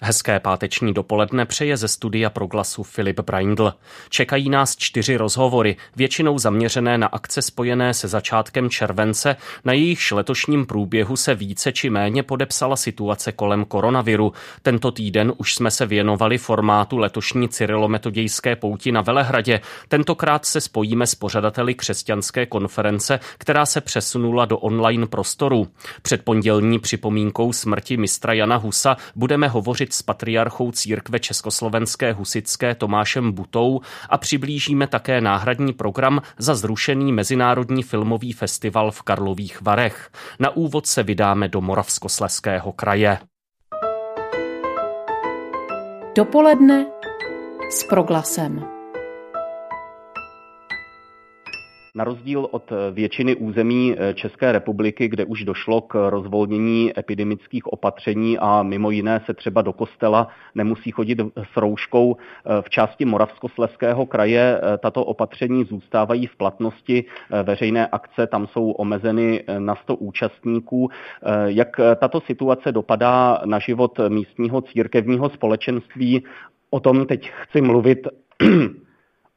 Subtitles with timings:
[0.00, 3.74] Hezké páteční dopoledne přeje ze studia Proglasu Filip Braindl.
[4.08, 10.66] Čekají nás čtyři rozhovory, většinou zaměřené na akce spojené se začátkem července, na jejichž letošním
[10.66, 14.32] průběhu se více či méně podepsala situace kolem koronaviru.
[14.62, 19.60] Tento týden už jsme se věnovali formátu letošní cyrilometodějské pouti na Velehradě.
[19.88, 25.68] Tentokrát se spojíme s pořadateli křesťanské konference, která se přesunula do online prostoru.
[26.02, 32.74] Před pondělní připomínkou smrti mistra Jana Husa budeme hovořit hovořit s patriarchou církve Československé husické
[32.74, 40.10] Tomášem Butou a přiblížíme také náhradní program za zrušený Mezinárodní filmový festival v Karlových Varech.
[40.40, 43.18] Na úvod se vydáme do Moravskosleského kraje.
[46.16, 46.86] Dopoledne
[47.70, 48.77] s proglasem.
[51.94, 58.38] Na rozdíl od většiny území eh, České republiky, kde už došlo k rozvolnění epidemických opatření
[58.38, 64.06] a mimo jiné se třeba do kostela nemusí chodit s rouškou, eh, v části Moravskosleského
[64.06, 67.04] kraje eh, tato opatření zůstávají v platnosti.
[67.42, 70.90] Veřejné akce tam jsou omezeny na 100 účastníků.
[71.46, 76.24] Jak tato situace dopadá na život místního církevního společenství?
[76.70, 78.06] O tom teď chci mluvit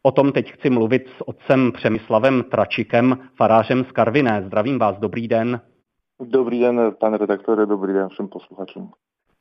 [0.04, 4.44] O tom teď chci mluvit s otcem Přemyslavem Tračikem, farářem z Karviné.
[4.46, 5.62] Zdravím vás, dobrý den.
[6.24, 8.92] Dobrý den, pane redaktore, dobrý den všem posluchačům.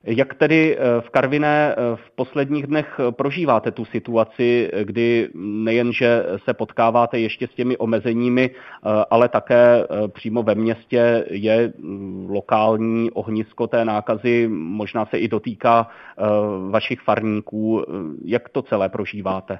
[0.04, 6.54] Jak tedy eh, v Karviné eh, v posledních dnech prožíváte tu situaci, kdy nejenže se
[6.54, 13.66] potkáváte ještě s těmi omezeními, eh, ale také přímo ve městě je mm, lokální ohnisko
[13.66, 15.88] té nákazy, možná se i dotýká
[16.70, 17.84] vašich farníků.
[18.24, 19.58] Jak to celé prožíváte?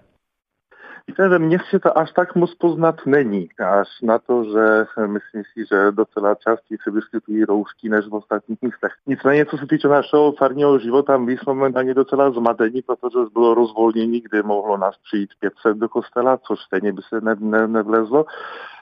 [1.11, 3.49] Víte, ve městě to až tak moc poznat není.
[3.81, 8.63] Až na to, že myslím si, že docela častěji se vyskytují roušky než v ostatních
[8.63, 8.93] místech.
[9.07, 14.21] Nicméně, co se týče našeho farního života, my jsme momentálně docela zmatení, protože bylo rozvolnění,
[14.21, 18.27] kde mohlo nás přijít 500 do kostela, což stejně by se ne, ne, nevlezlo.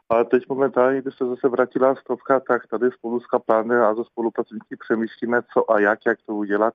[0.09, 4.05] Ale teď momentálně, když se zase vrátila stovka, tak tady spolu s kaplány a ze
[4.05, 6.75] spolupracovníky přemýšlíme, co a jak, jak to udělat.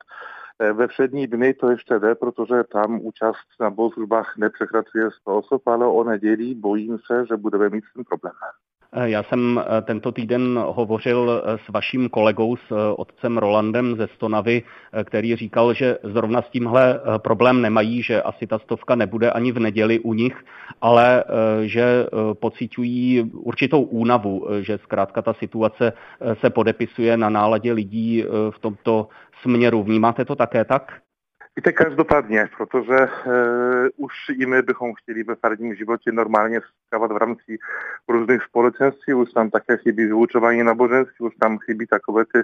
[0.60, 5.68] Eh, ve všední dny to ještě jde, protože tam účast na bohoslužbách nepřekračuje 100 osob,
[5.68, 8.34] ale o nedělí bojím se, že budeme mít ten problém.
[8.96, 14.64] Eh, já jsem eh, tento týden hovořil s vaším kolegou, s otcem Rolandem ze Stonavy,
[15.04, 19.60] který říkal, že zrovna s tímhle problém nemají, že asi ta stovka nebude ani v
[19.60, 20.46] neděli u nich,
[20.82, 21.24] ale
[21.62, 25.94] že pocitují určitou únavu, že zkrátka ta situace
[26.42, 29.08] se podepisuje na náladě lidí v tomto
[29.42, 29.84] směru.
[29.84, 31.02] Vnímáte to také tak?
[31.56, 33.10] Víte, každopádně, protože e,
[33.98, 37.58] už i my bychom chtěli ve farním životě normálně setkávat v rámci
[38.10, 42.40] různých společenství, už tam také chybí vyučování náboženství, už tam chybí takové ty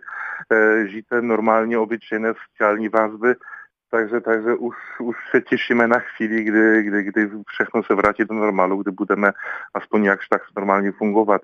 [0.51, 3.35] e, žité normálně obyčejné sociální vazby,
[3.91, 8.35] takže, takže už, už se těšíme na chvíli, kdy, kdy, kdy všechno se vrátí do
[8.35, 9.31] normálu, kdy budeme
[9.73, 11.41] aspoň jakž tak normálně fungovat.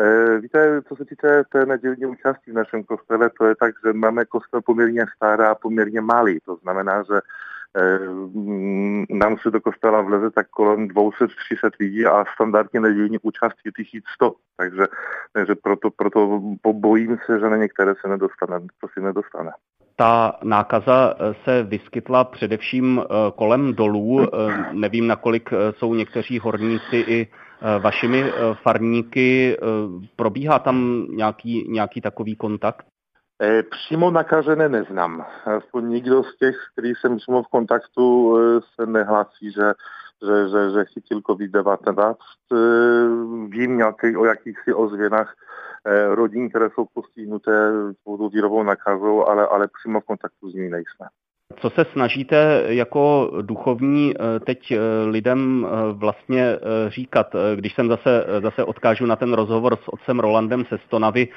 [0.00, 3.92] E, víte, co se týče té nedělní účasti v našem kostele, to je tak, že
[3.92, 6.38] máme kostel poměrně starý a poměrně malý.
[6.44, 7.98] To znamená, že e,
[9.14, 11.28] nám se do kostela vleze tak kolem 200-300
[11.80, 14.34] lidí a standardně nedělní účastí 1100.
[14.56, 14.86] Takže,
[15.32, 19.50] takže proto, proto pobojím se, že na některé se nedostane, to si nedostane
[20.00, 24.20] ta nákaza eh, se vyskytla především eh, kolem dolů.
[24.22, 24.28] Eh,
[24.72, 27.28] nevím, nakolik jsou někteří horníci i
[27.78, 28.32] vašimi
[28.62, 29.56] farníky.
[30.16, 32.86] Probíhá tam nějaký, nějaký takový kontakt?
[33.70, 35.26] Přímo nakažené neznám.
[35.80, 38.36] Nikdo z těch, který jsem přímo v kontaktu,
[38.74, 39.72] se nehlásí, že,
[40.26, 42.14] že, že, že chytil COVID-19.
[43.48, 45.34] Vím nějaký, o jakýchsi ozvěnách
[45.86, 47.72] Eh, rodin, které jsou postihnuté
[48.04, 51.06] touto výrobou nakazou, ale, ale přímo v kontaktu s nimi nejsme.
[51.60, 56.56] Co se snažíte jako duchovní eh, teď eh, lidem vlastně
[56.88, 57.36] říkat?
[57.54, 61.28] Když jsem zase, zase odkážu na ten rozhovor s otcem Rolandem se Stonavy,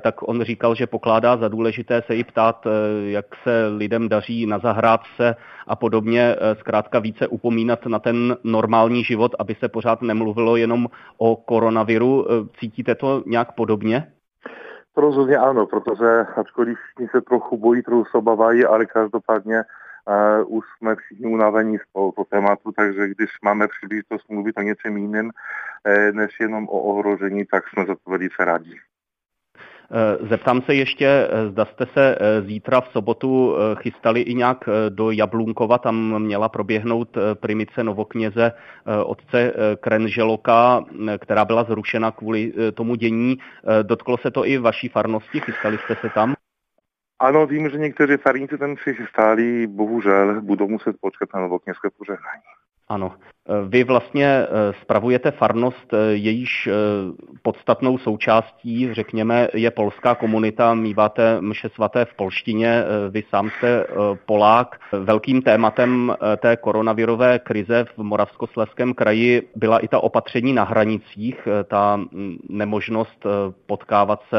[0.00, 2.66] tak on říkal, že pokládá za důležité se i ptát,
[3.04, 5.36] jak se lidem daří na zahrádce
[5.66, 10.86] a podobně, zkrátka více upomínat na ten normální život, aby se pořád nemluvilo jenom
[11.18, 12.26] o koronaviru.
[12.60, 14.06] Cítíte to nějak podobně?
[14.96, 19.64] Rozhodně ano, protože ačkoliv všichni se trochu bojí, trochu se obávají, ale každopádně
[20.44, 24.96] uh, už jsme všichni unavení z tohoto tématu, takže když máme příležitost mluvit o něčem
[24.96, 28.80] jiném, uh, než jenom o ohrožení, tak jsme za to velice rádi.
[30.30, 36.22] Zeptám se ještě, zda jste se zítra v sobotu chystali i nějak do Jablunkova, tam
[36.22, 38.52] měla proběhnout primice novokněze
[39.04, 40.84] otce Krenželoka,
[41.18, 43.38] která byla zrušena kvůli tomu dění.
[43.82, 46.34] Dotklo se to i vaší farnosti, chystali jste se tam?
[47.20, 52.42] Ano, vím, že někteří farníci tam přistali, bohužel budou muset počkat na novokněžské požehnání.
[52.88, 53.14] Ano.
[53.68, 54.46] Vy vlastně eh,
[54.82, 56.72] spravujete farnost, eh, jejíž eh,
[57.42, 63.86] podstatnou součástí, řekněme, je polská komunita, míváte mše svaté v polštině, vy sám jste
[64.26, 64.80] Polák.
[64.92, 71.96] Velkým tématem té koronavirové krize v Moravskoslezském kraji byla i ta opatření na hranicích, ta
[71.96, 73.26] mm, nemožnost
[73.66, 74.36] potkávat se,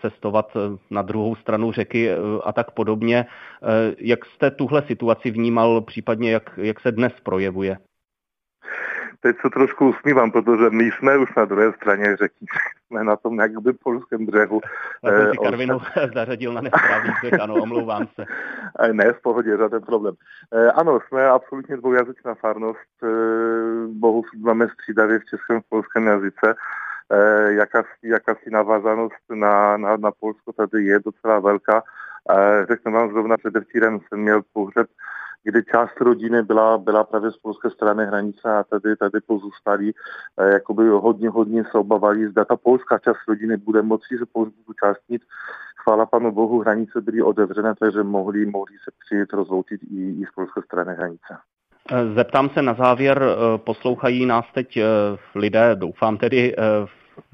[0.00, 0.56] cestovat
[0.90, 2.10] na druhou stranu řeky
[2.44, 3.26] a tak podobně.
[3.98, 7.76] Jak jste tuhle situaci vnímal, případně jak, jak se dnes projevuje?
[9.24, 12.46] Teď se trošku usmívám, protože my jsme už na druhé straně řeky.
[12.86, 14.60] Jsme na tom jakby polském břehu.
[15.04, 15.78] Já jsem si eh, Karvinu
[16.14, 18.24] zařadil na nesprávný břeh, ano, omlouvám se.
[18.80, 20.14] Eh, ne, v pohodě, žádný problém.
[20.52, 22.94] Eh, ano, jsme absolutně dvoujazyčná farnost.
[23.88, 26.54] Bohu máme střídavě v českém v polském jazyce.
[27.48, 31.82] Jakási, jakási navázanost na, na, na Polsko tady je docela velká.
[32.68, 34.86] Řeknu vám zrovna předevčírem jsem měl pohřeb
[35.44, 39.92] kdy část rodiny byla, byla právě z polské strany hranice a tady, tady pozůstalí
[40.40, 44.56] eh, jakoby hodně, hodně se obávali, zda ta polská část rodiny bude moci se pohřbu
[44.66, 45.22] účastnit.
[45.76, 50.34] Chvála panu Bohu, hranice byly otevřené, takže mohli, mohli se přijet rozloučit i, i z
[50.34, 51.36] polské strany hranice.
[51.90, 54.78] Eh, zeptám se na závěr, eh, poslouchají nás teď
[55.34, 56.54] lidé, doufám tedy,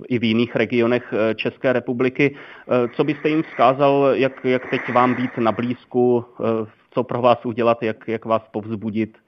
[0.09, 2.37] i v jiných regionech České republiky.
[2.97, 6.25] Co byste jim vzkázal, jak, jak teď vám být na blízku
[6.91, 9.19] co pro vás udělat, jak, jak vás povzbudit?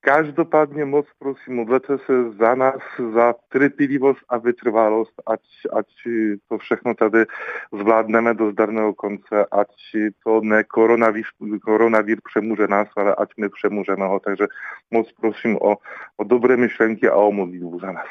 [0.00, 2.80] Každopádně moc prosím, modlete se za nás,
[3.14, 5.40] za trpělivost a vytrvalost, ať,
[5.72, 5.86] ať
[6.48, 7.24] to všechno tady
[7.72, 9.68] zvládneme do zdarného konce, ať
[10.24, 11.24] to ne koronavír,
[11.64, 14.20] koronavír přemůže nás, ale ať my přemůžeme ho.
[14.20, 14.46] Takže
[14.90, 15.76] moc prosím o,
[16.16, 18.08] o dobré myšlenky a o modlitbu za nás.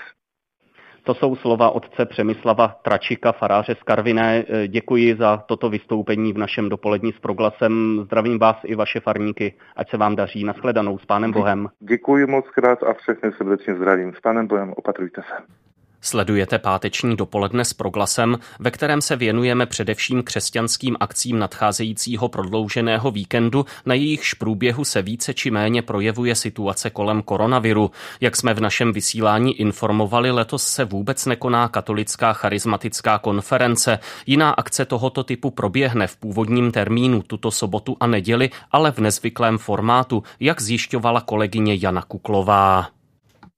[1.08, 4.46] To jsou slova otce Přemyslava Tračika, faráře z Karviné.
[4.68, 8.02] Děkuji za toto vystoupení v našem dopolední s proglasem.
[8.04, 9.54] Zdravím vás i vaše farníky.
[9.76, 10.44] Ať se vám daří.
[10.44, 11.68] Naschledanou s Pánem Bohem.
[11.80, 14.14] Děkuji moc krát a všechny srdečně zdravím.
[14.14, 15.67] S Pánem Bohem opatrujte se.
[16.08, 23.66] Sledujete páteční dopoledne s proglasem, ve kterém se věnujeme především křesťanským akcím nadcházejícího prodlouženého víkendu,
[23.86, 27.92] na jejichž průběhu se více či méně projevuje situace kolem koronaviru.
[28.22, 34.00] Jak jsme v našem vysílání informovali, letos se vůbec nekoná katolická charismatická konference.
[34.26, 39.58] Jiná akce tohoto typu proběhne v původním termínu tuto sobotu a neděli, ale v nezvyklém
[39.58, 42.97] formátu, jak zjišťovala kolegyně Jana Kuklová.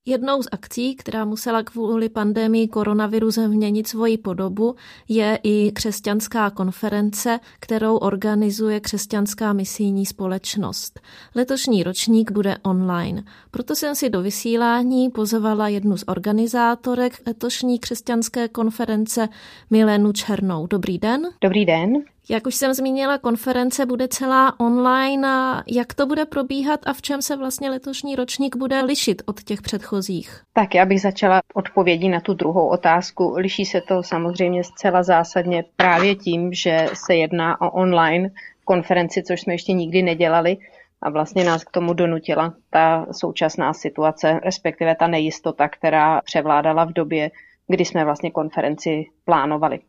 [0.06, 4.76] Jednou z akcí, která musela kvůli pandemii koronaviru změnit svoji podobu,
[5.08, 11.00] je i křesťanská konference, kterou organizuje Křesťanská misijní společnost.
[11.36, 13.24] Letošní ročník bude online.
[13.52, 19.30] Proto jsem si do vysílání pozvala jednu z organizátorek letošní křesťanské konference,
[19.70, 20.68] Milenu Černou.
[20.68, 21.22] Dobrý den.
[21.42, 21.94] Dobrý den.
[22.32, 27.02] Jak už jsem zmínila, konference bude celá online a jak to bude probíhat a v
[27.02, 30.42] čem se vlastně letošní ročník bude lišit od těch předchozích?
[30.54, 33.34] Tak já bych začala odpovědí na tu druhou otázku.
[33.38, 38.30] Liší se to samozřejmě zcela zásadně právě tím, že se jedná o online
[38.66, 40.58] konferenci, což jsme ještě nikdy nedělali
[41.02, 46.94] a vlastně nás k tomu donutila ta současná situace, respektive ta nejistota, která převládala v
[46.94, 47.32] době,
[47.70, 49.80] kdy jsme vlastně konferenci plánovali.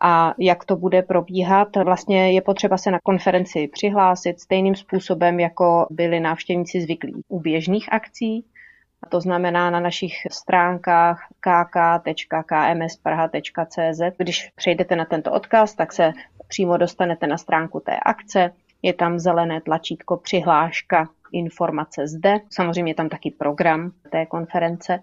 [0.00, 1.68] A jak to bude probíhat?
[1.84, 7.92] Vlastně je potřeba se na konferenci přihlásit stejným způsobem, jako byli návštěvníci zvyklí u běžných
[7.92, 8.44] akcí.
[9.08, 14.00] To znamená na našich stránkách kk.kmspraha.cz.
[14.16, 16.12] Když přejdete na tento odkaz, tak se
[16.48, 18.52] přímo dostanete na stránku té akce.
[18.82, 22.40] Je tam zelené tlačítko přihláška informace zde.
[22.50, 25.00] Samozřejmě je tam taky program té konference.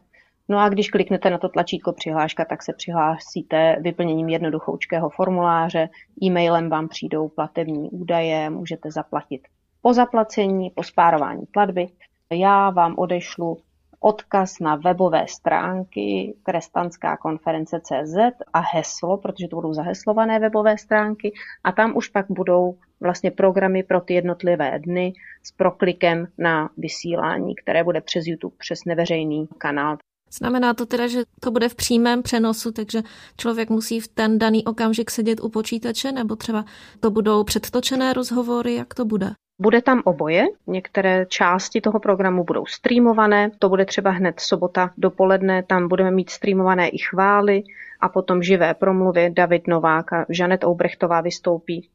[0.49, 5.89] No a když kliknete na to tlačítko přihláška, tak se přihlásíte vyplněním jednoduchoučkého formuláře,
[6.23, 9.41] e-mailem vám přijdou platební údaje, můžete zaplatit
[9.81, 11.87] po zaplacení, po spárování platby.
[12.31, 13.57] Já vám odešlu
[13.99, 18.17] odkaz na webové stránky Krestanská konference CZ
[18.53, 21.33] a heslo, protože to budou zaheslované webové stránky
[21.63, 27.55] a tam už pak budou vlastně programy pro ty jednotlivé dny s proklikem na vysílání,
[27.55, 29.97] které bude přes YouTube, přes neveřejný kanál.
[30.37, 33.01] Znamená to teda, že to bude v přímém přenosu, takže
[33.37, 36.65] člověk musí v ten daný okamžik sedět u počítače, nebo třeba
[36.99, 39.31] to budou předtočené rozhovory, jak to bude?
[39.61, 45.63] Bude tam oboje, některé části toho programu budou streamované, to bude třeba hned sobota dopoledne,
[45.63, 47.63] tam budeme mít streamované i chvály
[47.99, 49.29] a potom živé promluvy.
[49.29, 51.89] David Novák a Žanet Oubrechtová vystoupí.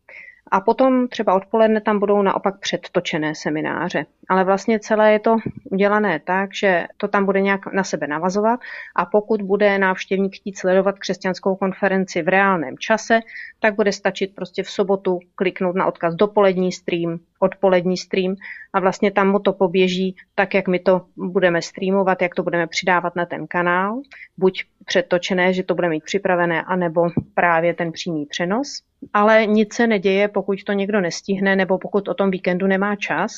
[0.51, 4.07] A potom třeba odpoledne tam budou naopak předtočené semináře.
[4.29, 5.37] Ale vlastně celé je to
[5.71, 8.61] udělané tak, že to tam bude nějak na sebe navazovat
[8.97, 13.21] a pokud bude návštěvník chtít sledovat křesťanskou konferenci v reálném čase,
[13.61, 18.35] tak bude stačit prostě v sobotu kliknout na odkaz dopolední stream, odpolední stream
[18.73, 22.67] a vlastně tam mu to poběží tak, jak my to budeme streamovat, jak to budeme
[22.67, 24.01] přidávat na ten kanál,
[24.37, 28.83] buď předtočené, že to bude mít připravené, anebo právě ten přímý přenos.
[29.13, 33.33] Ale nic se neděje, pokud to někdo nestihne, nebo pokud o tom víkendu nemá čas.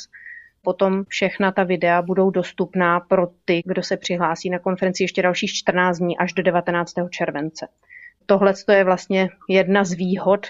[0.63, 5.53] Potom všechna ta videa budou dostupná pro ty, kdo se přihlásí na konferenci ještě dalších
[5.53, 6.95] 14 dní až do 19.
[7.11, 7.69] července.
[8.27, 10.47] Tohle je vlastně jedna z výhod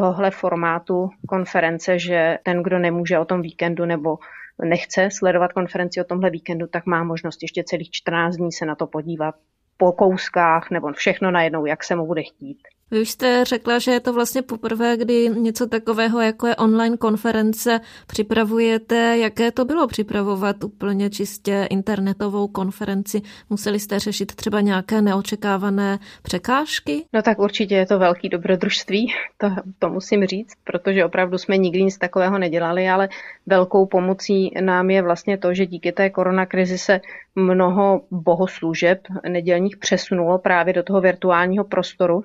[0.00, 4.18] tohohle formátu konference, že ten, kdo nemůže o tom víkendu nebo
[4.64, 8.74] nechce sledovat konferenci o tomhle víkendu, tak má možnost ještě celých 14 dní se na
[8.74, 9.34] to podívat
[9.76, 12.58] po kouskách nebo všechno najednou, jak se mu bude chtít.
[12.90, 16.96] Vy už jste řekla, že je to vlastně poprvé, kdy něco takového, jako je online
[16.96, 19.18] konference, připravujete.
[19.18, 23.22] Jaké to bylo připravovat úplně čistě internetovou konferenci?
[23.50, 27.04] Museli jste řešit třeba nějaké neočekávané překážky?
[27.12, 31.82] No tak určitě je to velký dobrodružství, to, to musím říct, protože opravdu jsme nikdy
[31.82, 33.08] nic takového nedělali, ale
[33.46, 37.00] velkou pomocí nám je vlastně to, že díky té koronakrizi se
[37.34, 42.24] mnoho bohoslužeb nedělních přesunulo právě do toho virtuálního prostoru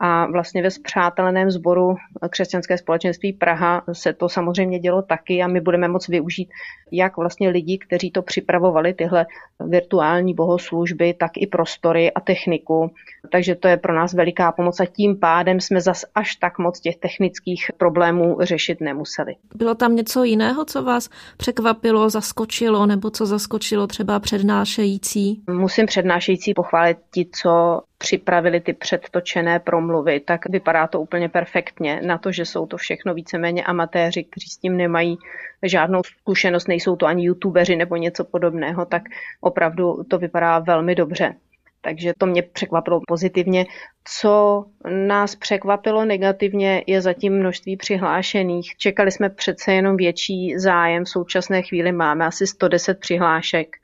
[0.00, 1.96] a vlastně ve zpřáteleném sboru
[2.30, 6.48] křesťanské společenství Praha se to samozřejmě dělo taky a my budeme moct využít
[6.92, 9.26] jak vlastně lidi, kteří to připravovali, tyhle
[9.60, 12.90] virtuální bohoslužby, tak i prostory a techniku.
[13.32, 16.80] Takže to je pro nás veliká pomoc a tím pádem jsme zas až tak moc
[16.80, 19.34] těch technických problémů řešit nemuseli.
[19.54, 25.42] Bylo tam něco jiného, co vás překvapilo, zaskočilo nebo co zaskočilo třeba přednášející?
[25.50, 32.00] Musím přednášející pochválit ti, co připravili ty předtočené promluvy, tak vypadá to úplně perfektně.
[32.06, 35.18] Na to, že jsou to všechno víceméně amatéři, kteří s tím nemají
[35.62, 39.02] žádnou zkušenost, nejsou to ani youtubeři nebo něco podobného, tak
[39.40, 41.34] opravdu to vypadá velmi dobře.
[41.80, 43.66] Takže to mě překvapilo pozitivně.
[44.04, 44.64] Co
[45.06, 48.76] nás překvapilo negativně, je zatím množství přihlášených.
[48.76, 51.04] Čekali jsme přece jenom větší zájem.
[51.04, 53.76] V současné chvíli máme asi 110 přihlášek,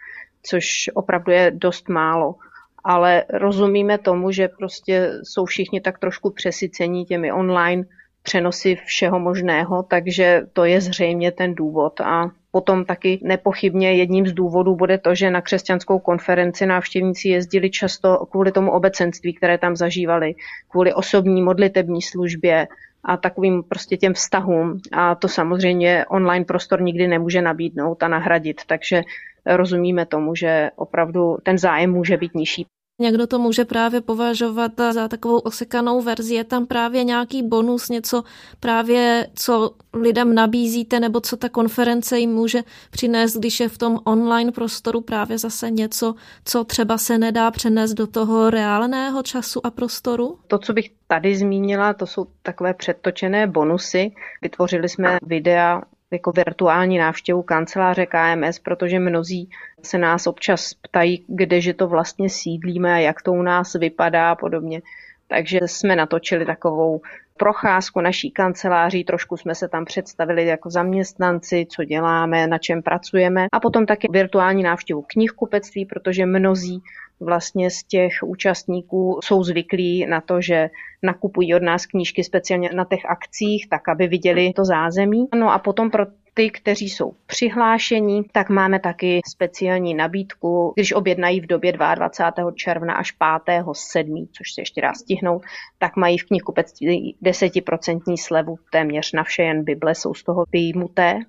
[0.42, 2.34] což opravdu je dost málo
[2.84, 7.84] ale rozumíme tomu, že prostě jsou všichni tak trošku přesycení těmi online
[8.22, 12.00] přenosy všeho možného, takže to je zřejmě ten důvod.
[12.00, 17.70] A potom taky nepochybně jedním z důvodů bude to, že na křesťanskou konferenci návštěvníci jezdili
[17.70, 20.34] často kvůli tomu obecenství, které tam zažívali,
[20.68, 22.68] kvůli osobní modlitební službě
[23.04, 24.80] a takovým prostě těm vztahům.
[24.92, 29.02] A to samozřejmě online prostor nikdy nemůže nabídnout a nahradit, takže
[29.46, 32.66] rozumíme tomu, že opravdu ten zájem může být nižší.
[33.00, 36.34] Někdo to může právě považovat za takovou osekanou verzi.
[36.34, 38.22] Je tam právě nějaký bonus, něco
[38.60, 43.98] právě, co lidem nabízíte, nebo co ta konference jim může přinést, když je v tom
[44.04, 49.70] online prostoru právě zase něco, co třeba se nedá přenést do toho reálného času a
[49.70, 50.38] prostoru?
[50.46, 54.12] To, co bych tady zmínila, to jsou takové předtočené bonusy.
[54.42, 55.82] Vytvořili jsme videa
[56.12, 59.50] jako virtuální návštěvu kanceláře KMS, protože mnozí
[59.82, 64.34] se nás občas ptají, kdeže to vlastně sídlíme a jak to u nás vypadá a
[64.34, 64.82] podobně.
[65.28, 67.00] Takže jsme natočili takovou
[67.36, 73.46] procházku naší kanceláří, trošku jsme se tam představili jako zaměstnanci, co děláme, na čem pracujeme
[73.52, 76.82] a potom také virtuální návštěvu knihkupectví, protože mnozí
[77.20, 80.70] vlastně z těch účastníků jsou zvyklí na to, že
[81.02, 85.26] nakupují od nás knížky speciálně na těch akcích, tak aby viděli to zázemí.
[85.34, 91.40] No a potom pro ty, kteří jsou přihlášení, tak máme taky speciální nabídku, když objednají
[91.40, 92.52] v době 22.
[92.52, 93.12] června až
[93.46, 93.64] 5.
[93.72, 95.42] 7., což se ještě dá stihnout,
[95.78, 101.20] tak mají v knihkupectví 10% slevu téměř na vše, jen Bible jsou z toho vyjmuté.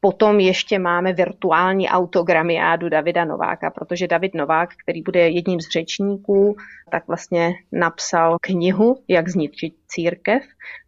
[0.00, 6.56] Potom ještě máme virtuální autogramiádu Davida Nováka, protože David Novák, který bude jedním z řečníků,
[6.90, 10.42] tak vlastně napsal knihu Jak zničit církev.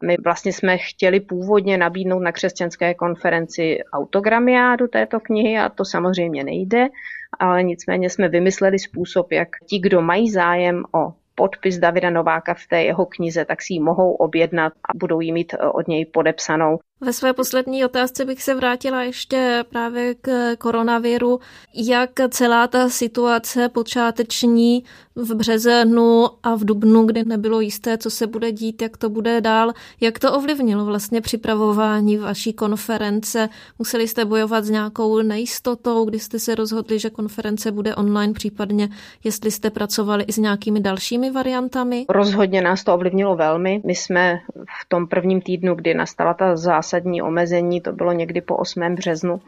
[0.04, 6.44] My vlastně jsme chtěli původně nabídnout na křesťanské konferenci autogramiádu této knihy a to samozřejmě
[6.44, 6.88] nejde,
[7.38, 12.66] ale nicméně jsme vymysleli způsob, jak ti, kdo mají zájem o podpis Davida Nováka v
[12.66, 16.78] té jeho knize, tak si ji mohou objednat a budou ji mít od něj podepsanou
[17.02, 21.40] Ve své poslední otázce bych se vrátila ještě právě k koronaviru.
[21.74, 24.84] Jak celá ta situace počáteční
[25.16, 29.40] v březnu a v dubnu, kdy nebylo jisté, co se bude dít, jak to bude
[29.40, 33.48] dál, jak to ovlivnilo vlastně připravování vaší konference?
[33.78, 38.88] Museli jste bojovat s nějakou nejistotou, kdy jste se rozhodli, že konference bude online, případně
[39.24, 42.06] jestli jste pracovali i s nějakými dalšími variantami?
[42.08, 43.82] Rozhodně nás to ovlivnilo velmi.
[43.84, 44.40] My jsme
[44.82, 46.56] v tom prvním týdnu, kdy nastala ta
[46.90, 48.94] zásadní omezení, to bylo někdy po 8.
[48.94, 49.40] březnu,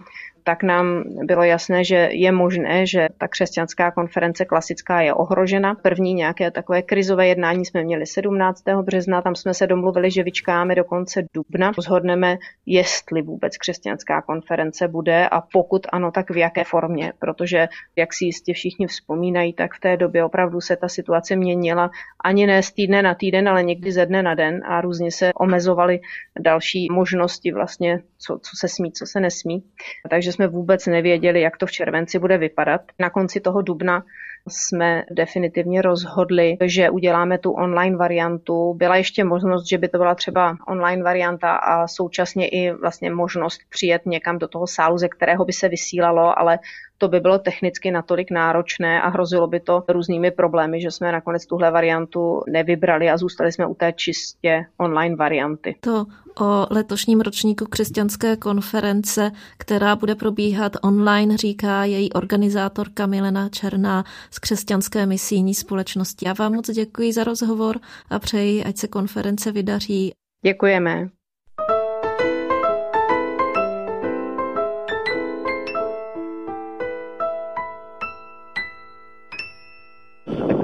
[0.45, 5.75] tak nám bylo jasné, že je možné, že ta křesťanská konference klasická je ohrožena.
[5.75, 8.65] První nějaké takové krizové jednání jsme měli 17.
[8.83, 11.73] března, tam jsme se domluvili, že vyčkáme do konce dubna.
[11.77, 18.15] Rozhodneme, jestli vůbec křesťanská konference bude a pokud ano, tak v jaké formě, protože jak
[18.15, 21.91] si jistě všichni vzpomínají, tak v té době opravdu se ta situace měnila
[22.25, 25.33] ani ne z týdne na týden, ale někdy ze dne na den a různě se
[25.35, 26.01] omezovaly
[26.41, 29.65] další možnosti vlastně, co, co se smí, co se nesmí.
[30.11, 32.81] Takže jsme vůbec nevěděli, jak to v červenci bude vypadat.
[32.99, 34.03] Na konci toho dubna
[34.49, 38.75] jsme definitivně rozhodli, že uděláme tu online variantu.
[38.75, 43.61] Byla ještě možnost, že by to byla třeba online varianta a současně i vlastně možnost
[43.71, 46.59] přijet někam do toho sálu, ze kterého by se vysílalo, ale
[46.99, 51.47] to by bylo technicky natolik náročné a hrozilo by to různými problémy, že jsme nakonec
[51.47, 55.77] tuhle variantu nevybrali a zůstali jsme u té čistě online varianty.
[55.81, 56.07] To
[56.41, 64.39] o letošním ročníku křesťanské konference, která bude probíhat online, říká její organizátorka Milena Černá z
[64.39, 66.29] Křesťanské misijní společnosti.
[66.29, 70.13] Já vám moc děkuji za rozhovor a přeji, ať se konference vydaří.
[70.45, 71.09] Děkujeme.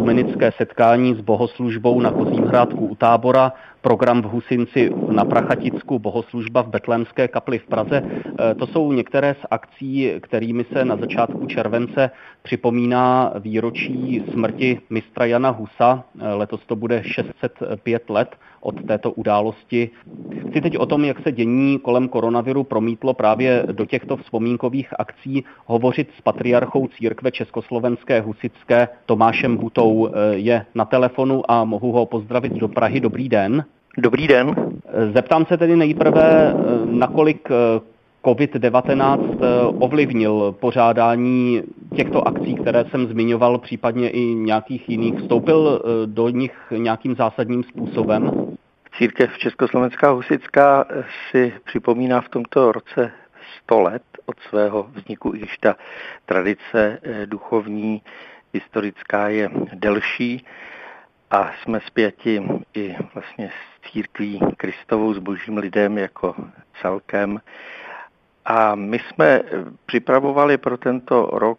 [0.08, 3.52] ekumenické setkání s bohoslužbou na Kozím hrádku u tábora,
[3.88, 8.02] program v Husinci na Prachaticku, bohoslužba v Betlémské kapli v Praze.
[8.04, 12.10] E, to jsou některé z akcí, kterými se na začátku července
[12.42, 16.04] připomíná výročí smrti mistra Jana Husa.
[16.20, 19.90] E, letos to bude 605 let od této události.
[20.50, 25.44] Chci teď o tom, jak se dění kolem koronaviru promítlo právě do těchto vzpomínkových akcí,
[25.66, 30.08] hovořit s patriarchou církve Československé husické Tomášem Butou.
[30.08, 33.00] E, je na telefonu a mohu ho pozdravit do Prahy.
[33.00, 33.64] Dobrý den.
[34.00, 34.54] Dobrý den.
[35.12, 37.48] Zeptám se tedy nejprve, nakolik
[38.24, 39.38] COVID-19
[39.78, 41.62] ovlivnil pořádání
[41.96, 45.14] těchto akcí, které jsem zmiňoval, případně i nějakých jiných.
[45.14, 48.30] Vstoupil do nich nějakým zásadním způsobem?
[48.98, 50.84] Církev Československá husická
[51.30, 53.10] si připomíná v tomto roce
[53.62, 55.76] 100 let od svého vzniku, i když ta
[56.26, 58.02] tradice duchovní,
[58.54, 60.44] historická je delší
[61.30, 62.42] a jsme zpěti
[62.74, 66.34] i vlastně s církví Kristovou, s božím lidem jako
[66.82, 67.40] celkem.
[68.44, 69.40] A my jsme
[69.86, 71.58] připravovali pro tento rok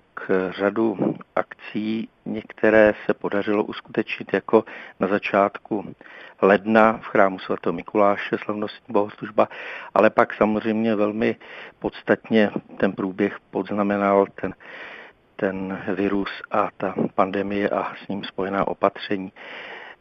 [0.50, 4.64] řadu akcí, některé se podařilo uskutečnit jako
[5.00, 5.96] na začátku
[6.42, 7.54] ledna v chrámu sv.
[7.72, 9.48] Mikuláše, slavnostní bohoslužba,
[9.94, 11.36] ale pak samozřejmě velmi
[11.80, 14.54] podstatně ten průběh podznamenal ten
[15.40, 19.32] ten virus a ta pandemie a s ním spojená opatření.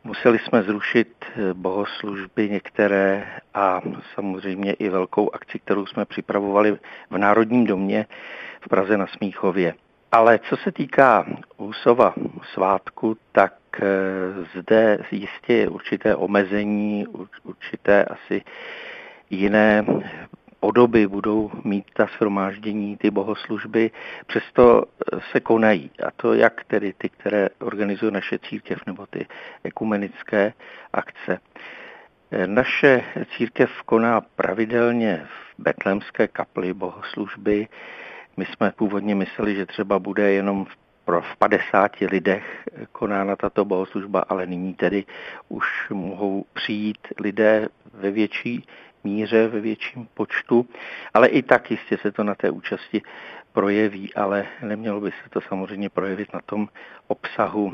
[0.04, 3.80] Museli jsme zrušit eh, bohoslužby některé a
[4.14, 6.78] samozřejmě i velkou akci, kterou jsme připravovali
[7.10, 8.06] v Národním domě
[8.60, 9.74] v Praze na Smíchově.
[10.12, 12.14] Ale co se týká Husova
[12.52, 17.06] svátku, tak eh, zde jistě je určité omezení,
[17.42, 18.42] určité asi
[19.30, 19.84] jiné
[20.60, 23.90] podoby budou mít ta shromáždění, ty bohoslužby,
[24.26, 24.84] přesto
[25.32, 25.90] se konají.
[26.06, 29.26] A to jak tedy ty, které organizuje naše církev, nebo ty
[29.64, 30.52] ekumenické
[30.92, 31.40] akce.
[32.46, 33.04] Naše
[33.36, 37.68] církev koná pravidelně v betlémské kapli bohoslužby.
[38.36, 40.76] My jsme původně mysleli, že třeba bude jenom v
[41.08, 45.04] pro v 50 lidech konána tato bohoslužba, ale nyní tedy
[45.48, 48.64] už mohou přijít lidé ve větší
[49.08, 50.66] míře, ve větším počtu,
[51.14, 53.02] ale i tak jistě se to na té účasti
[53.52, 56.68] projeví, ale nemělo by se to samozřejmě projevit na tom
[57.06, 57.70] obsahu,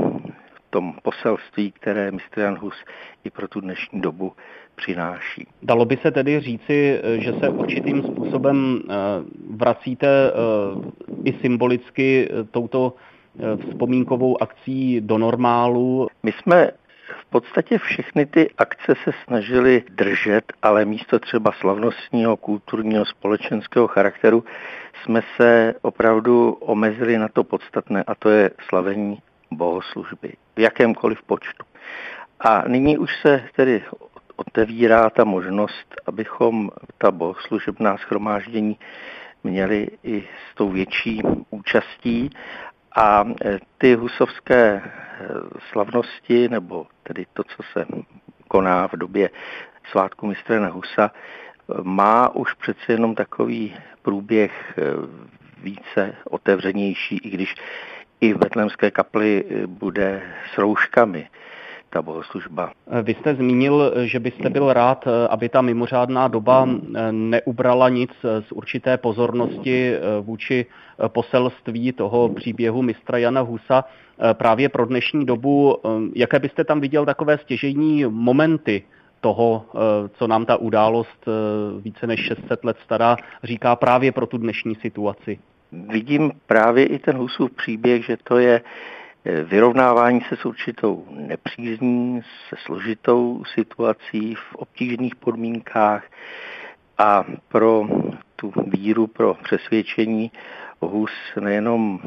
[0.74, 2.74] tom poselství, které mistr Jan Hus
[3.24, 4.32] i pro tu dnešní dobu
[4.74, 5.46] přináší.
[5.62, 8.94] Dalo by se tedy říci, že se určitým způsobem eh,
[9.50, 10.32] vracíte eh,
[11.24, 12.94] i symbolicky eh, touto
[13.68, 16.08] vzpomínkovou akcí do normálu?
[16.22, 16.70] My jsme
[17.20, 24.44] v podstatě všechny ty akce se snažili držet, ale místo třeba slavnostního, kulturního, společenského charakteru
[25.02, 29.18] jsme se opravdu omezili na to podstatné a to je slavení
[29.50, 31.66] bohoslužby v jakémkoliv počtu.
[32.40, 33.82] A nyní už se tedy
[34.36, 38.78] otevírá ta možnost, abychom ta bohoslužebná schromáždění
[39.44, 42.30] měli i s tou větší účastí
[42.94, 44.82] a e, ty husovské e,
[45.72, 47.86] slavnosti, nebo tedy to, co se
[48.48, 49.30] koná v době
[49.90, 51.10] svátku mistrena Husa,
[51.82, 54.82] má už přece jenom takový průběh e,
[55.62, 57.54] více otevřenější, i když
[58.20, 60.22] i v Betlemské kapli bude
[60.54, 61.28] s rouškami
[61.94, 62.72] ta bohoslužba.
[63.02, 66.68] Vy jste zmínil, že byste byl rád, aby ta mimořádná doba
[67.10, 68.10] neubrala nic
[68.48, 70.66] z určité pozornosti vůči
[71.08, 73.84] poselství toho příběhu mistra Jana Husa.
[74.32, 75.76] Právě pro dnešní dobu,
[76.14, 78.82] jaké byste tam viděl takové stěžejní momenty
[79.20, 79.64] toho,
[80.12, 81.28] co nám ta událost
[81.80, 85.38] více než 600 let stará říká právě pro tu dnešní situaci?
[85.72, 88.60] Vidím právě i ten Husův příběh, že to je
[89.24, 96.04] vyrovnávání se s určitou nepřízní, se složitou situací v obtížných podmínkách
[96.98, 97.86] a pro
[98.36, 100.30] tu víru, pro přesvědčení
[100.80, 101.10] Hus
[101.40, 102.00] nejenom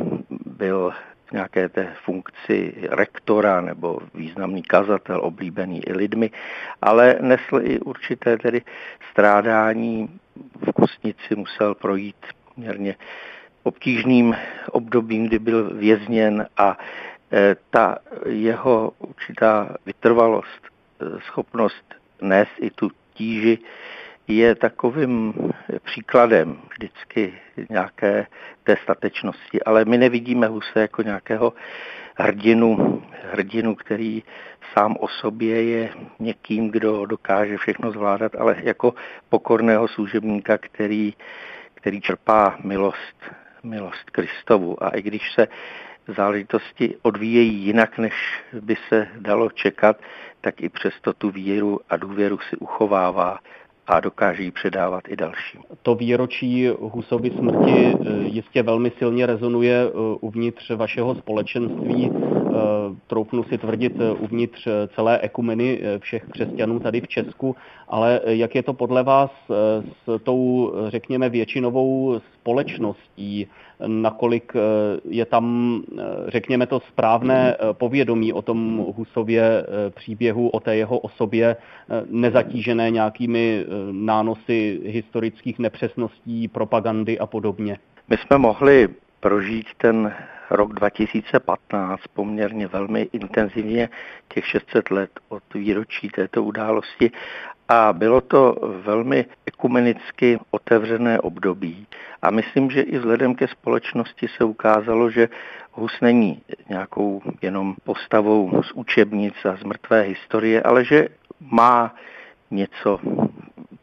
[0.46, 0.94] byl
[1.26, 6.32] v nějaké té funkci rektora nebo významný kazatel, oblíbený i lidmi,
[6.82, 8.62] ale nesl i určité tedy
[9.12, 10.20] strádání.
[10.68, 12.16] V Kostnici musel projít
[12.56, 12.96] poměrně
[13.68, 14.36] obtížným
[14.72, 16.78] obdobím, kdy byl vězněn a
[17.32, 23.60] e, ta jeho určitá vytrvalost, e, schopnost nést i tu tíži,
[24.28, 25.34] je takovým
[25.84, 27.34] příkladem vždycky
[27.70, 28.28] nějaké
[28.64, 29.64] té statečnosti.
[29.64, 31.54] Ale my nevidíme Huse jako nějakého
[32.18, 34.24] hrdinu, hrdinu, který
[34.74, 38.94] sám o sobě je někým, kdo dokáže všechno zvládat, ale jako
[39.30, 41.14] pokorného služebníka, který,
[41.74, 43.18] který čerpá milost
[43.70, 44.84] milost Kristovu.
[44.84, 45.48] A i když se
[46.16, 48.14] záležitosti odvíjejí jinak, než
[48.54, 49.98] by se dalo čekat,
[50.42, 53.40] tak i přesto tu víru a důvěru si uchovává
[53.88, 55.62] a dokáže ji předávat i dalším.
[55.82, 62.50] To výročí Husovy smrti eh, jistě velmi silně rezonuje eh, uvnitř vašeho společenství, eh,
[63.08, 67.56] troufnu si tvrdit uvnitř celé ekumeny všech křesťanů tady v Česku,
[67.88, 69.32] ale jak je to podle vás
[70.06, 73.48] s tou, řekněme, většinovou společností,
[73.88, 74.54] nakolik
[75.10, 75.78] je tam,
[76.28, 81.56] řekněme to, správné povědomí o tom Husově příběhu, o té jeho osobě,
[82.10, 87.78] nezatížené nějakými nánosy historických nepřesností, propagandy a podobně.
[88.10, 88.88] My jsme mohli
[89.20, 90.14] prožít ten
[90.50, 93.90] rok 2015 poměrně velmi intenzivně,
[94.34, 97.12] těch 600 let od výročí této události
[97.70, 101.88] a bylo to velmi ekumenicky otevřené období.
[102.22, 105.30] A myslím, že i vzhledem ke společnosti se ukázalo, že
[105.72, 111.08] Hus není nějakou jenom postavou z učebnic a z mrtvé historie, ale že
[111.40, 111.96] má
[112.52, 113.00] něco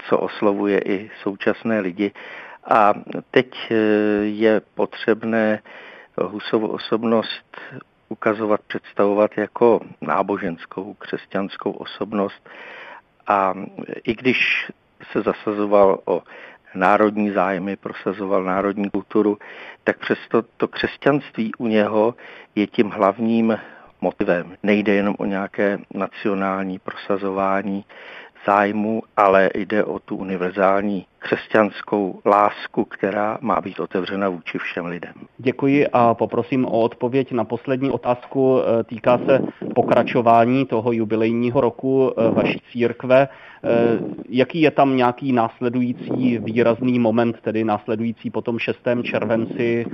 [0.08, 2.12] co oslovuje i současné lidi.
[2.70, 2.94] A
[3.30, 3.74] teď eh,
[4.24, 5.62] je potřebné
[6.22, 7.60] Husovu osobnost
[8.08, 12.48] ukazovat, představovat jako náboženskou, křesťanskou osobnost.
[13.26, 13.54] A
[14.04, 14.70] i když
[15.12, 16.22] se zasazoval o
[16.74, 19.38] národní zájmy, prosazoval národní kulturu,
[19.84, 22.14] tak přesto to křesťanství u něho
[22.54, 23.58] je tím hlavním
[24.00, 24.56] motivem.
[24.62, 27.84] Nejde jenom o nějaké nacionální prosazování
[28.46, 35.12] zájmu, ale jde o tu univerzální křesťanskou lásku, která má být otevřena vůči všem lidem.
[35.38, 38.60] Děkuji a poprosím o odpověď na poslední otázku.
[38.60, 39.40] E, týká se
[39.74, 43.22] pokračování toho jubilejního roku e, vaší církve.
[43.22, 43.28] E,
[44.28, 48.78] jaký je tam nějaký následující výrazný moment, tedy následující po tom 6.
[49.02, 49.86] červenci,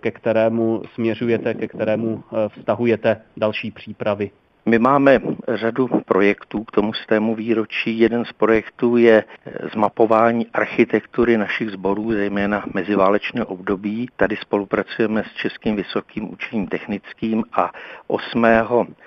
[0.00, 4.30] ke kterému směřujete, ke kterému vztahujete další přípravy?
[4.66, 7.98] My máme řadu projektů k tomu stému výročí.
[7.98, 9.24] Jeden z projektů je
[9.72, 14.08] zmapování architektury našich sborů, zejména meziválečné období.
[14.16, 17.72] Tady spolupracujeme s Českým vysokým učením technickým a
[18.06, 18.46] 8.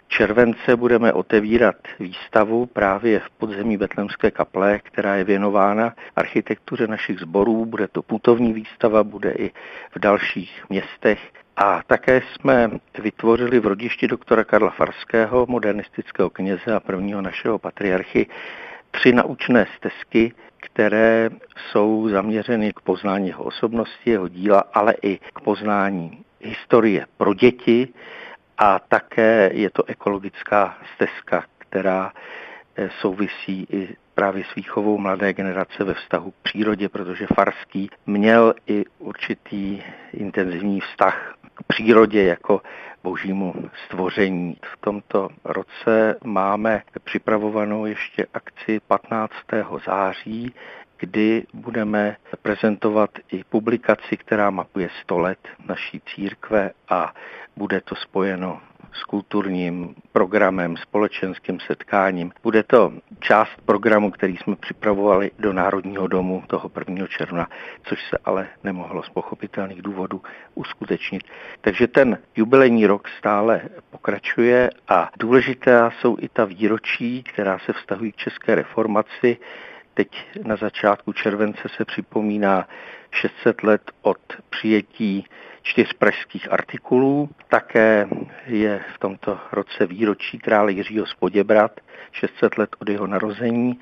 [0.08, 7.66] července budeme otevírat výstavu právě v podzemí Betlemské kaple, která je věnována architektuře našich sborů.
[7.66, 9.52] Bude to putovní výstava, bude i
[9.96, 11.20] v dalších městech
[11.58, 18.28] a také jsme vytvořili v rodišti doktora Karla Farského, modernistického kněze a prvního našeho patriarchy,
[18.92, 25.40] tři naučné stezky, které jsou zaměřeny k poznání jeho osobnosti, jeho díla, ale i k
[25.40, 27.88] poznání historie pro děti.
[28.58, 32.12] A také je to ekologická stezka, která
[32.76, 38.54] eh, souvisí i právě s výchovou mladé generace ve vztahu k přírodě, protože Farský měl
[38.68, 39.82] i určitý
[40.14, 42.62] intenzivní vztah k přírodě jako
[43.04, 43.54] božímu
[43.86, 44.58] stvoření.
[44.74, 49.34] V tomto roce máme připravovanou ještě akci 15.
[49.86, 50.54] září,
[51.00, 57.14] kdy budeme prezentovat i publikaci, která mapuje 100 let naší církve a
[57.56, 58.62] bude to spojeno
[58.94, 62.32] s kulturním programem, společenským setkáním.
[62.44, 67.08] Bude to část programu, který jsme připravovali do Národního domu toho 1.
[67.08, 67.48] června,
[67.84, 70.22] což se ale nemohlo z pochopitelných důvodů
[70.56, 71.24] uskutečnit.
[71.62, 78.12] Takže ten jubilejní rok stále pokračuje a důležité jsou i ta výročí, která se vztahují
[78.12, 79.38] k české reformaci.
[79.98, 82.68] Teď na začátku července se připomíná
[83.12, 84.18] 600 let od
[84.50, 85.26] přijetí
[85.62, 87.30] čtyř pražských artikulů.
[87.48, 88.08] Také
[88.46, 91.80] je v tomto roce výročí krále Jiřího z Poděbrat,
[92.12, 93.80] 600 let od jeho narození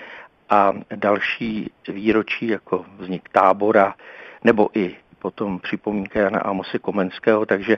[0.50, 3.96] a další výročí jako vznik tábora
[4.44, 7.78] nebo i potom připomínka Jana Amose Komenského, takže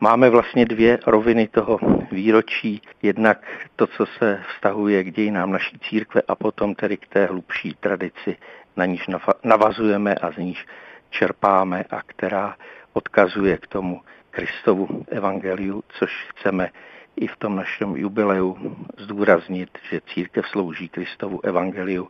[0.00, 1.78] máme vlastně dvě roviny toho
[2.12, 2.82] výročí.
[3.02, 3.42] Jednak
[3.76, 8.36] to, co se vztahuje k dějinám naší církve a potom tedy k té hlubší tradici,
[8.76, 9.06] na níž
[9.44, 10.66] navazujeme a z níž
[11.10, 12.56] čerpáme a která
[12.92, 16.70] odkazuje k tomu Kristovu evangeliu, což chceme
[17.16, 18.56] i v tom našem jubileu
[18.98, 22.08] zdůraznit, že církev slouží Kristovu evangeliu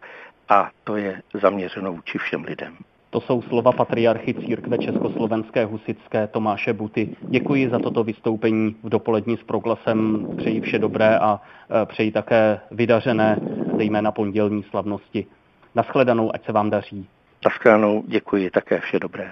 [0.48, 2.76] a to je zaměřeno vůči všem lidem.
[3.14, 7.16] To jsou slova patriarchy církve Československé husické Tomáše Buty.
[7.20, 10.28] Děkuji za toto vystoupení v dopolední s proglasem.
[10.36, 11.40] Přeji vše dobré a
[11.82, 13.38] e, přeji také vydařené,
[13.76, 15.26] zejména pondělní slavnosti.
[15.74, 17.08] Naschledanou, ať se vám daří.
[17.44, 19.30] Naschledanou, děkuji také vše dobré.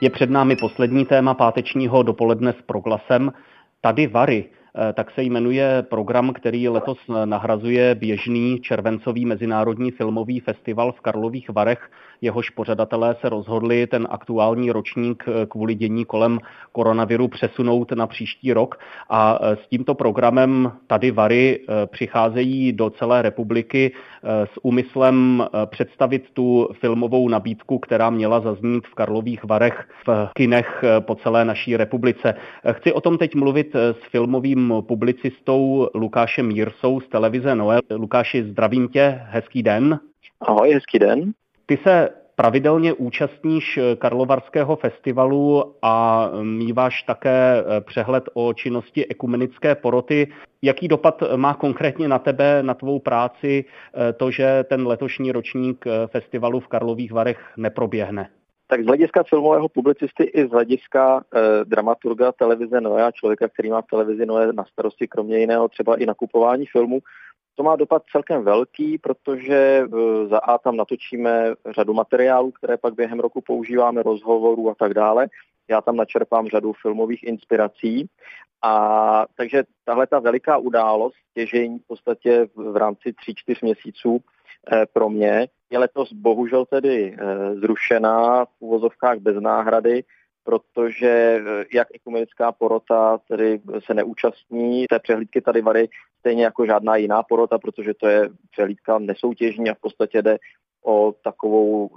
[0.00, 3.32] Je před námi poslední téma pátečního dopoledne s proglasem.
[3.80, 4.50] Tady Vary
[4.94, 11.90] tak se jmenuje program, který letos nahrazuje běžný červencový mezinárodní filmový festival v Karlových Varech.
[12.22, 16.38] Jehož pořadatelé se rozhodli ten aktuální ročník eh, kvůli dění kolem
[16.72, 18.78] koronaviru přesunout na příští rok.
[19.10, 26.68] A eh, s tímto programem tady Vary přicházejí do celé republiky s úmyslem představit tu
[26.80, 32.34] filmovou nabídku, která měla zaznít v Karlových Varech v kinech po celé naší republice.
[32.72, 37.80] Chci o tom teď mluvit s filmovým publicistou Lukášem Jirsou z televize Noel.
[37.90, 40.00] Lukáši, zdravím tě, hezký den.
[40.40, 41.32] Ahoj, hezký den.
[41.72, 50.32] Ty se pravidelně účastníš Karlovarského festivalu a míváš také eh, přehled o činnosti ekumenické poroty.
[50.62, 55.84] Jaký dopad má konkrétně na tebe, na tvou práci, eh, to, že ten letošní ročník
[55.86, 58.28] eh, festivalu v Karlových Varech neproběhne?
[58.66, 63.82] Tak z hlediska filmového publicisty i z hlediska eh, dramaturga televize Noé člověka, který má
[63.82, 67.00] v televizi Noé na starosti kromě jiného třeba i nakupování filmů,
[67.54, 72.94] to má dopad celkem velký, protože eh, za A tam natočíme řadu materiálů, které pak
[72.94, 75.28] během roku používáme, rozhovorů a tak dále.
[75.68, 78.08] Já tam načerpám řadu filmových inspirací.
[78.64, 84.20] A takže tahle ta veliká událost, těžení v podstatě v rámci 3-4 měsíců,
[84.70, 90.04] Eh, pro mě je letos bohužel tedy eh, zrušená v úvozovkách bez náhrady,
[90.44, 96.96] protože eh, jak ekumenická porota tedy se neúčastní té přehlídky tady Vary, stejně jako žádná
[96.96, 100.38] jiná porota, protože to je přehlídka nesoutěžní a v podstatě jde
[100.84, 101.90] o takovou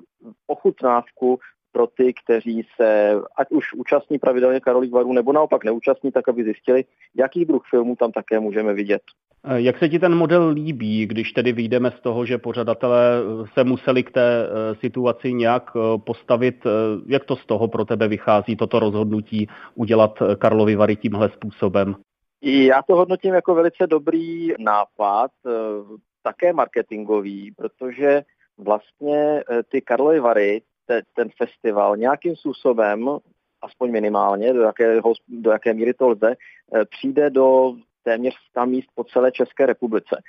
[0.48, 1.40] ochutnávku
[1.72, 6.44] pro ty, kteří se ať už účastní pravidelně Karolích varů, nebo naopak neúčastní, tak aby
[6.44, 9.02] zjistili, jaký druh filmů tam také můžeme vidět.
[9.48, 13.48] Eh, jak se ti ten model líbí, když tedy vyjdeme z toho, že pořadatelé eh,
[13.54, 15.72] se museli k té eh, situaci nějak
[16.06, 16.56] postavit?
[17.06, 21.96] Jak to z toho pro tebe vychází, toto rozhodnutí udělat Karlovy Vary tímhle způsobem?
[22.42, 25.32] Já to hodnotím jako velice dobrý nápad,
[26.24, 28.24] také marketingový, protože
[28.58, 33.10] vlastně ty Karlovy Vary, te, ten festival nějakým způsobem,
[33.62, 36.36] aspoň minimálně, do jaké, do jaké míry to lze,
[36.90, 40.22] přijde do téměř 100 míst po celé České republice.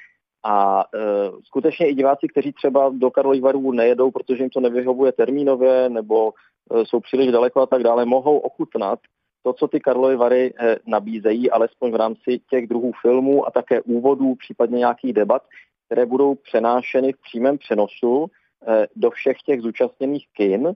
[0.44, 0.98] A e,
[1.44, 6.32] skutečně i diváci, kteří třeba do Karlových varů nejedou, protože jim to nevyhovuje termínově nebo
[6.32, 8.98] e, jsou příliš daleko a tak dále, mohou ochutnat
[9.46, 13.82] to, co ty Karlovy Vary e, nabízejí, alespoň v rámci těch druhů filmů a také
[13.82, 15.42] úvodů, případně nějakých debat,
[15.86, 20.72] které budou přenášeny v přímém přenosu e, do všech těch zúčastněných kin.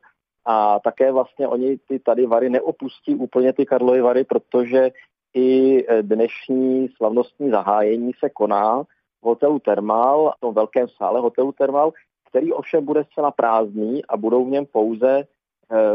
[0.47, 4.91] A také vlastně oni ty tady Vary neopustí úplně ty Karlovy Vary, protože
[5.35, 8.83] i e, dnešní slavnostní zahájení se koná
[9.23, 11.93] v hotelu Termal, v tom velkém sále hotelu Termal,
[12.29, 15.25] který ovšem bude zcela prázdný a budou v něm pouze e,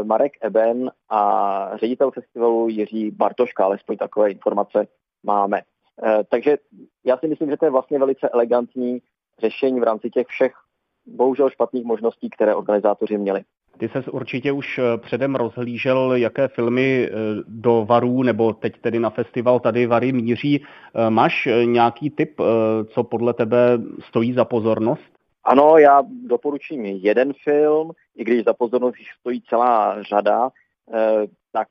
[0.04, 4.86] Marek Eben a ředitel festivalu Jiří Bartoška, alespoň takové informace
[5.22, 5.58] máme.
[5.58, 6.58] E, takže
[7.04, 9.02] já si myslím, že to je vlastně velice elegantní
[9.38, 10.52] řešení v rámci těch všech
[11.06, 13.44] bohužel špatných možností, které organizátoři měli.
[13.78, 17.12] Ty ses určitě už eh, předem rozhlížel, jaké filmy eh,
[17.48, 20.64] do Varů, nebo teď tedy na festival tady Vary míří.
[20.94, 22.40] Eh, máš nějaký tip,
[22.88, 25.16] co podle tebe stojí za pozornost?
[25.44, 30.48] Ano, já doporučím jeden film, i když za pozornost stojí celá řada,
[31.52, 31.68] tak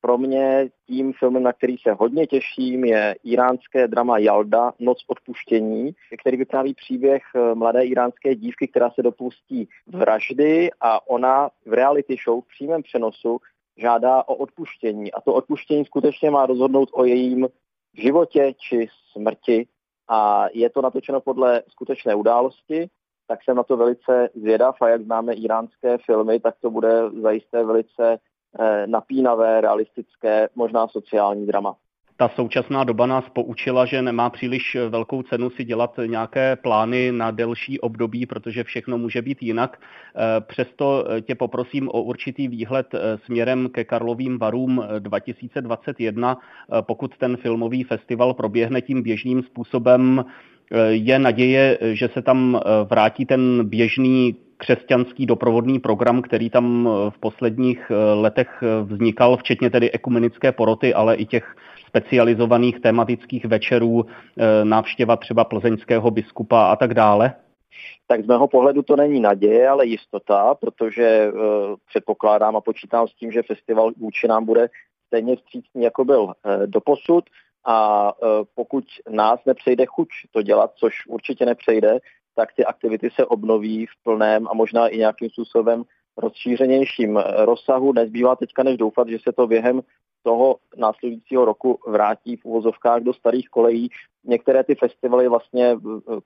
[0.00, 5.90] pro mě tím filmem, na který se hodně těším, je iránské drama Jalda, Noc odpuštění,
[6.20, 12.16] který vypráví příběh eh, mladé iránské dívky, která se dopustí vraždy a ona v reality
[12.24, 13.38] show v přímém přenosu
[13.76, 15.12] žádá o odpuštění.
[15.12, 17.48] A to odpuštění skutečně má rozhodnout o jejím
[17.94, 19.66] životě či smrti.
[20.08, 22.88] A je to natočeno podle skutečné události,
[23.26, 27.64] tak jsem na to velice zvědav a jak známe iránské filmy, tak to bude zajisté
[27.64, 28.18] velice
[28.86, 31.76] napínavé, realistické, možná sociální drama.
[32.20, 37.30] Ta současná doba nás poučila, že nemá příliš velkou cenu si dělat nějaké plány na
[37.30, 39.80] delší období, protože všechno může být jinak.
[39.80, 46.38] Eh, přesto tě poprosím o určitý výhled eh, směrem ke Karlovým varům 2021.
[46.80, 50.24] Pokud ten filmový festival proběhne tím běžným způsobem,
[50.88, 52.60] je naděje, že se tam
[52.90, 59.36] vrátí ten běžný křesťanský doprovodný program, který tam eh, v posledních eh, letech eh, vznikal,
[59.36, 64.06] včetně tedy ekumenické poroty, ale i těch specializovaných tematických večerů,
[64.64, 67.34] návštěva třeba plzeňského biskupa a tak dále?
[68.06, 71.32] Tak z mého pohledu to není naděje, ale jistota, protože
[71.88, 74.68] předpokládám a počítám s tím, že festival vůči nám bude
[75.06, 76.32] stejně vstřícný, jako byl uh,
[76.66, 77.24] doposud.
[77.66, 78.12] A
[78.54, 81.98] pokud nás nepřejde chuť to dělat, což určitě nepřejde,
[82.40, 85.84] tak ty aktivity se obnoví v plném a možná i nějakým způsobem
[86.16, 87.92] rozšířenějším rozsahu.
[87.92, 89.80] Nezbývá teďka než doufat, že se to během
[90.22, 93.90] toho následujícího roku vrátí v uvozovkách do starých kolejí.
[94.24, 95.76] Některé ty festivaly vlastně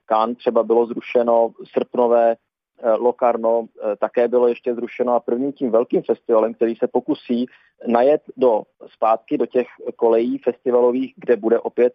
[0.06, 5.70] Kán třeba bylo zrušeno, srpnové, eh, Lokarno eh, také bylo ještě zrušeno a prvním tím
[5.70, 7.46] velkým festivalem, který se pokusí
[7.86, 11.92] najet do zpátky do těch kolejí festivalových, kde bude opět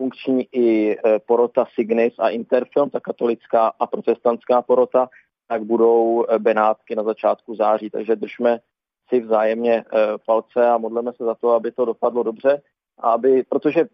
[0.00, 5.08] funkční i e, porota Signis a Interfilm, ta katolická a protestantská porota,
[5.48, 7.90] tak budou e, Benátky na začátku září.
[7.90, 8.58] Takže držme
[9.08, 9.84] si vzájemně e,
[10.26, 12.62] palce a modleme se za to, aby to dopadlo dobře.
[12.98, 13.84] Aby, protože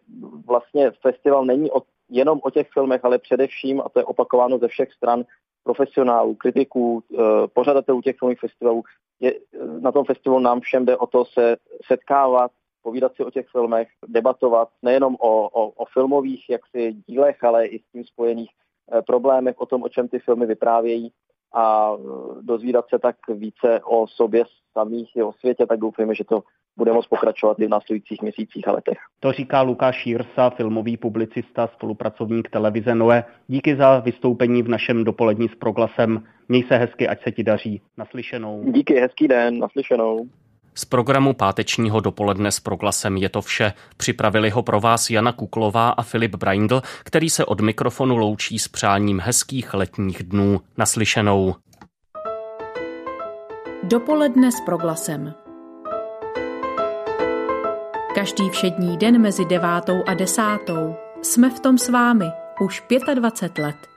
[0.47, 4.67] vlastně festival není o, jenom o těch filmech, ale především, a to je opakováno ze
[4.67, 5.23] všech stran,
[5.63, 7.03] profesionálů, kritiků,
[7.53, 8.83] pořadatelů těch filmových festivalů.
[9.19, 9.33] Je,
[9.79, 12.51] na tom festivalu nám všem jde o to se setkávat,
[12.87, 17.79] povídat si o těch filmech, debatovat nejenom o, o, o filmových jaksi dílech, ale i
[17.79, 21.11] s tím spojených eh, problémech, o tom, o čem ty filmy vyprávějí
[21.53, 22.01] a eh,
[22.41, 26.43] dozvídat se tak více o sobě samých i o světě, tak doufujeme, že to
[26.77, 28.97] bude moct pokračovat i v následujících měsících a letech.
[29.19, 33.23] To říká Lukáš Jirsa, filmový publicista, spolupracovník televize Noe.
[33.47, 36.23] Díky za vystoupení v našem dopolední s proglasem.
[36.47, 37.81] Měj se hezky, ať se ti daří.
[37.97, 38.63] Naslyšenou.
[38.71, 40.27] Díky, hezký den, naslyšenou.
[40.77, 43.73] Z programu pátečního dopoledne s proglasem je to vše.
[43.97, 48.67] Připravili ho pro vás Jana Kuklová a Filip Braindl, který se od mikrofonu loučí s
[48.67, 50.61] přáním hezkých letních dnů.
[50.77, 51.55] Naslyšenou.
[53.83, 55.33] Dopoledne s proglasem.
[58.15, 62.25] Každý všední den mezi devátou a desátou jsme v tom s vámi
[62.61, 62.83] už
[63.15, 63.96] 25 let.